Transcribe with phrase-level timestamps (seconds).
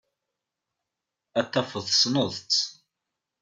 [1.39, 2.55] Ad tafeḍ tessneḍ-tt.